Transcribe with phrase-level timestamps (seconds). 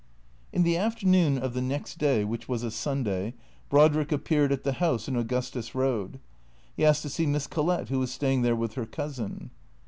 [0.51, 3.35] In the afternoon of the next day, which was a Sunday,
[3.69, 6.15] Brod rick appeared at the house in Augustus Eoad.
[6.75, 9.51] He asked to see Miss Collett, who was staying there with her cousin.